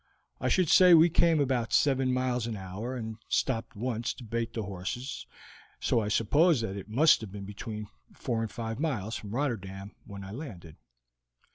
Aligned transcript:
I 0.39 0.49
should 0.49 0.67
say 0.67 0.95
we 0.95 1.11
came 1.11 1.39
about 1.39 1.71
seven 1.73 2.11
miles 2.11 2.47
an 2.47 2.57
hour 2.57 2.95
and 2.95 3.17
stopped 3.29 3.75
once 3.75 4.15
to 4.15 4.23
bait 4.23 4.53
the 4.55 4.63
horses, 4.63 5.27
so 5.79 5.99
I 6.01 6.07
suppose 6.07 6.61
that 6.61 6.75
it 6.75 6.89
must 6.89 7.21
have 7.21 7.31
been 7.31 7.45
between 7.45 7.85
four 8.11 8.41
and 8.41 8.49
five 8.49 8.79
miles 8.79 9.15
from 9.15 9.29
Rotterdam 9.35 9.91
when 10.05 10.23
I 10.23 10.31
landed." 10.31 10.77